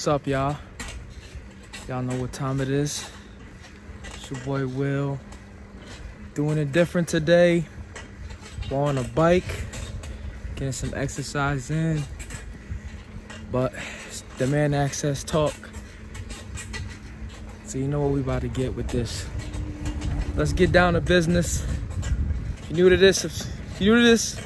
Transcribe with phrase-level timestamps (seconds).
[0.00, 0.56] What's up, y'all?
[1.86, 3.06] Y'all know what time it is.
[4.14, 5.20] It's your boy Will.
[6.32, 7.66] Doing it different today.
[8.70, 9.44] We're on a bike,
[10.54, 12.02] getting some exercise in.
[13.52, 13.74] But
[14.38, 15.52] demand access talk.
[17.66, 19.26] So you know what we about to get with this.
[20.34, 21.62] Let's get down to business.
[22.70, 24.40] If you're new to this, if you're new to this,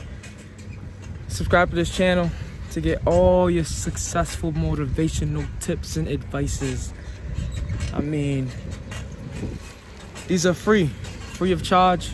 [1.28, 2.28] subscribe to this channel
[2.74, 6.92] to get all your successful motivational tips and advices.
[7.92, 8.48] I mean,
[10.26, 10.88] these are free,
[11.34, 12.10] free of charge.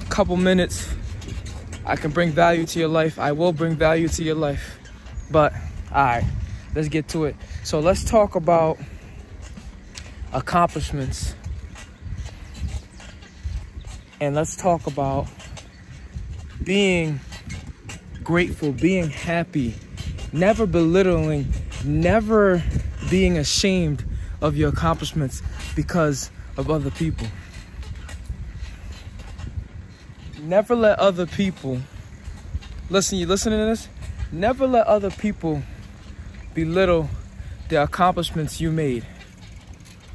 [0.00, 0.94] A Couple minutes,
[1.84, 3.18] I can bring value to your life.
[3.18, 4.78] I will bring value to your life.
[5.32, 5.52] But,
[5.92, 6.24] all right,
[6.76, 7.34] let's get to it.
[7.64, 8.78] So let's talk about
[10.32, 11.34] accomplishments.
[14.20, 15.26] And let's talk about
[16.62, 17.18] being
[18.24, 19.74] grateful, being happy,
[20.32, 21.52] never belittling,
[21.84, 22.62] never
[23.10, 24.04] being ashamed
[24.40, 25.42] of your accomplishments
[25.76, 27.26] because of other people.
[30.40, 31.80] Never let other people
[32.90, 33.88] listen, you listening to this?
[34.32, 35.62] Never let other people
[36.54, 37.08] belittle
[37.68, 39.06] the accomplishments you made.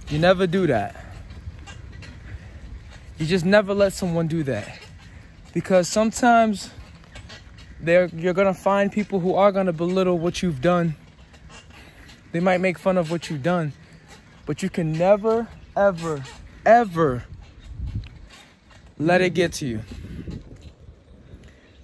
[0.09, 0.95] You never do that.
[3.17, 4.79] You just never let someone do that.
[5.53, 6.69] Because sometimes
[7.81, 10.95] there you're gonna find people who are gonna belittle what you've done.
[12.31, 13.73] They might make fun of what you've done,
[14.45, 16.23] but you can never, ever,
[16.65, 17.23] ever
[18.97, 19.81] let it get to you.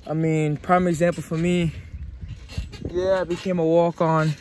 [0.07, 1.71] I mean, prime example for me,
[2.91, 4.33] yeah, I became a walk-on.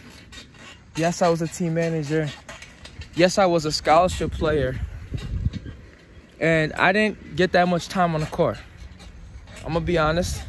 [0.96, 2.28] Yes, I was a team manager.
[3.14, 4.78] Yes, I was a scholarship player.
[6.38, 8.58] And I didn't get that much time on the court.
[9.64, 10.42] I'm gonna be honest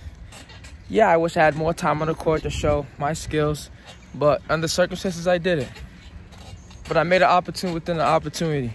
[0.88, 3.70] yeah, I wish I had more time on the court to show my skills,
[4.14, 5.70] but under circumstances, I did it.
[6.88, 8.72] But I made an opportunity within an opportunity.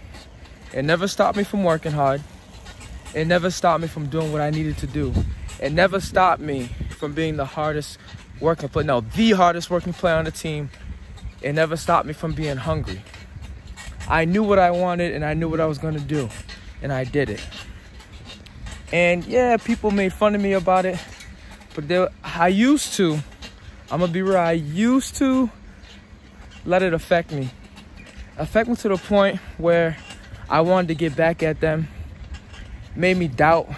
[0.74, 2.20] It never stopped me from working hard.
[3.14, 5.14] It never stopped me from doing what I needed to do.
[5.60, 6.68] It never stopped me
[6.98, 7.98] from being the hardest
[8.40, 10.70] working player, no, the hardest working player on the team.
[11.42, 13.02] It never stopped me from being hungry.
[14.08, 16.28] I knew what I wanted and I knew what I was going to do,
[16.82, 17.40] and I did it.
[18.92, 20.98] And yeah, people made fun of me about it
[21.75, 23.19] but I used to,
[23.91, 25.50] I'm gonna be real, I used to
[26.64, 27.50] let it affect me.
[28.36, 29.97] Affect me to the point where
[30.48, 31.88] I wanted to get back at them.
[32.97, 33.69] Made me doubt,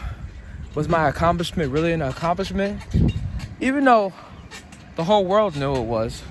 [0.74, 2.80] was my accomplishment really an accomplishment?
[3.60, 4.12] Even though
[4.96, 6.22] the whole world knew it was.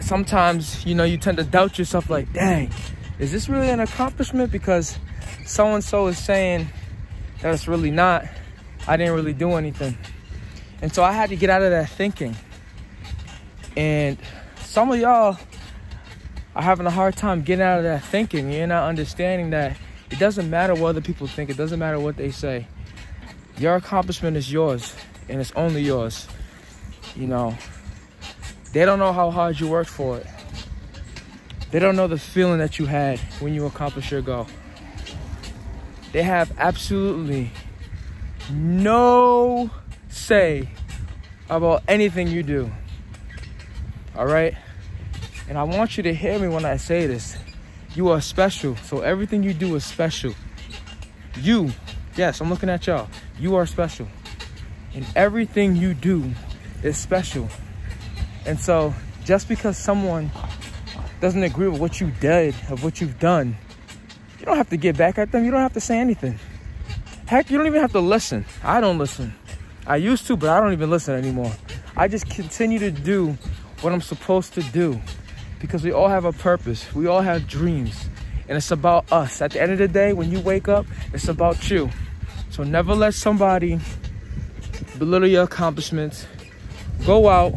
[0.00, 2.70] Sometimes, you know, you tend to doubt yourself like, dang,
[3.18, 4.52] is this really an accomplishment?
[4.52, 4.98] Because
[5.46, 6.68] so-and-so is saying
[7.40, 8.24] that it's really not.
[8.88, 9.96] I didn't really do anything.
[10.82, 12.36] And so I had to get out of that thinking.
[13.76, 14.18] And
[14.60, 15.38] some of y'all
[16.54, 18.52] are having a hard time getting out of that thinking.
[18.52, 19.76] You're not understanding that
[20.10, 22.66] it doesn't matter what other people think, it doesn't matter what they say.
[23.58, 24.94] Your accomplishment is yours,
[25.28, 26.28] and it's only yours.
[27.14, 27.56] You know,
[28.72, 30.26] they don't know how hard you worked for it.
[31.70, 34.46] They don't know the feeling that you had when you accomplished your goal.
[36.12, 37.50] They have absolutely
[38.50, 39.70] no
[40.08, 40.68] say
[41.48, 42.70] about anything you do.
[44.16, 44.54] All right?
[45.48, 47.36] And I want you to hear me when I say this.
[47.94, 48.76] You are special.
[48.76, 50.34] So everything you do is special.
[51.36, 51.72] You,
[52.16, 53.08] yes, I'm looking at y'all.
[53.38, 54.08] You are special.
[54.94, 56.32] And everything you do
[56.82, 57.48] is special.
[58.44, 60.30] And so just because someone
[61.20, 63.56] doesn't agree with what you did, of what you've done,
[64.38, 65.44] you don't have to get back at them.
[65.44, 66.38] You don't have to say anything.
[67.26, 68.44] Heck, you don't even have to listen.
[68.62, 69.34] I don't listen.
[69.84, 71.52] I used to, but I don't even listen anymore.
[71.96, 73.36] I just continue to do
[73.80, 75.00] what I'm supposed to do
[75.58, 76.94] because we all have a purpose.
[76.94, 78.08] We all have dreams.
[78.48, 79.42] And it's about us.
[79.42, 81.90] At the end of the day, when you wake up, it's about you.
[82.50, 83.80] So never let somebody
[84.96, 86.26] belittle your accomplishments.
[87.04, 87.54] Go out,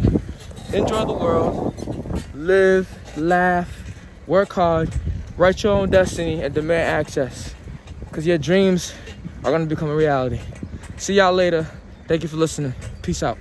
[0.74, 3.94] enjoy the world, live, laugh,
[4.25, 4.89] work hard,
[5.38, 7.54] write your own destiny, and demand access.
[8.00, 8.94] Because your dreams
[9.44, 10.39] are to become a reality.
[10.97, 11.68] See y'all later.
[12.07, 12.74] Thank you for listening.
[13.01, 13.38] Peace out.